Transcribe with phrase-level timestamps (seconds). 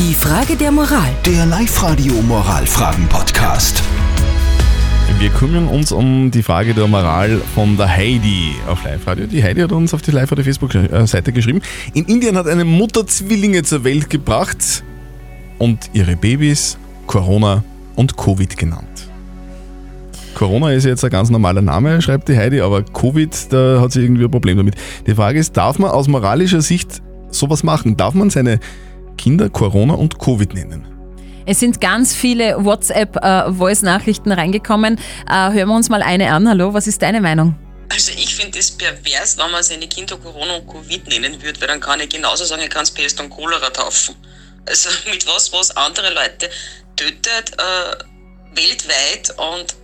[0.00, 1.10] Die Frage der Moral.
[1.26, 3.82] Der Live-Radio Moralfragen-Podcast.
[5.18, 9.26] Wir kümmern uns um die Frage der Moral von der Heidi auf Live-Radio.
[9.26, 11.60] Die Heidi hat uns auf die Live-Radio Facebook-Seite geschrieben.
[11.92, 14.82] In Indien hat eine Mutter Zwillinge zur Welt gebracht
[15.58, 17.62] und ihre Babys Corona
[17.94, 19.06] und Covid genannt.
[20.34, 24.00] Corona ist jetzt ein ganz normaler Name, schreibt die Heidi, aber Covid, da hat sie
[24.00, 24.76] irgendwie ein Problem damit.
[25.06, 27.98] Die Frage ist, darf man aus moralischer Sicht sowas machen?
[27.98, 28.60] Darf man seine
[29.20, 30.86] Kinder Corona und Covid nennen?
[31.44, 34.98] Es sind ganz viele WhatsApp-Voice-Nachrichten reingekommen.
[35.28, 36.48] Äh, hören wir uns mal eine an.
[36.48, 37.54] Hallo, was ist deine Meinung?
[37.90, 41.68] Also ich finde es pervers, wenn man seine Kinder Corona und Covid nennen würde, weil
[41.68, 44.14] dann kann ich genauso sagen, ich kann es Pest und Cholera taufen.
[44.64, 46.48] Also mit was, was andere Leute
[46.96, 49.76] tötet äh, weltweit und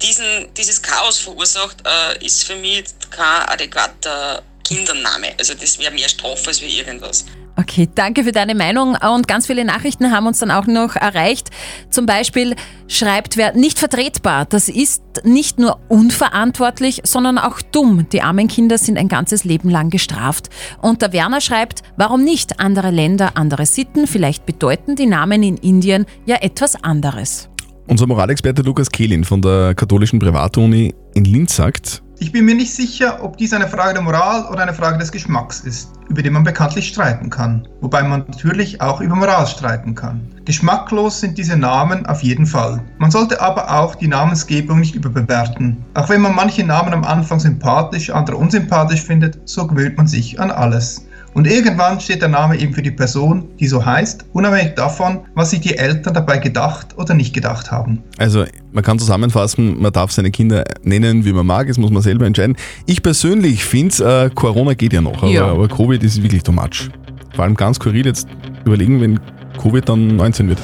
[0.00, 5.34] diesen, dieses Chaos verursacht, äh, ist für mich kein adäquater Kindername.
[5.38, 7.26] Also das wäre mehr Strafe als wie irgendwas.
[7.60, 11.50] Okay, danke für deine Meinung und ganz viele Nachrichten haben uns dann auch noch erreicht.
[11.90, 12.54] Zum Beispiel
[12.88, 14.46] schreibt wer nicht vertretbar.
[14.46, 18.06] Das ist nicht nur unverantwortlich, sondern auch dumm.
[18.12, 20.48] Die armen Kinder sind ein ganzes Leben lang gestraft.
[20.80, 24.06] Und der Werner schreibt, warum nicht andere Länder, andere Sitten?
[24.06, 27.50] Vielleicht bedeuten die Namen in Indien ja etwas anderes.
[27.88, 32.74] Unser Moralexperte Lukas Kehlin von der katholischen Privatuni in Linz sagt, ich bin mir nicht
[32.74, 36.28] sicher, ob dies eine Frage der Moral oder eine Frage des Geschmacks ist, über die
[36.28, 40.20] man bekanntlich streiten kann, wobei man natürlich auch über Moral streiten kann.
[40.44, 42.82] Geschmacklos sind diese Namen auf jeden Fall.
[42.98, 45.82] Man sollte aber auch die Namensgebung nicht überbewerten.
[45.94, 50.38] Auch wenn man manche Namen am Anfang sympathisch, andere unsympathisch findet, so gewöhnt man sich
[50.38, 51.06] an alles.
[51.34, 55.50] Und irgendwann steht der Name eben für die Person, die so heißt, unabhängig davon, was
[55.50, 58.02] sich die Eltern dabei gedacht oder nicht gedacht haben.
[58.18, 62.02] Also man kann zusammenfassen, man darf seine Kinder nennen, wie man mag, das muss man
[62.02, 62.56] selber entscheiden.
[62.86, 65.46] Ich persönlich finde, äh, Corona geht ja noch, aber, Ja.
[65.46, 66.88] aber Covid ist wirklich too much.
[67.34, 68.26] Vor allem ganz skurril jetzt
[68.64, 69.20] überlegen, wenn
[69.60, 70.58] Covid dann 19 wird.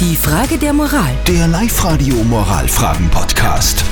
[0.00, 1.10] Die Frage der Moral.
[1.26, 3.82] Der Live-Radio Moralfragen-Podcast.